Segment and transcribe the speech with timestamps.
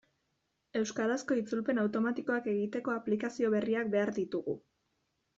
[0.77, 4.57] Euskarazko itzulpen automatikoak egiteko aplikazio berriak behar ditugu.